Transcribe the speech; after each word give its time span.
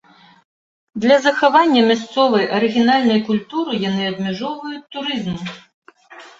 Для 1.03 1.17
захавання 1.25 1.81
мясцовай 1.91 2.49
арыгінальнай 2.61 3.21
культуры 3.29 3.71
яны 3.89 4.03
абмяжоўваюць 4.15 4.85
турызм. 4.97 5.35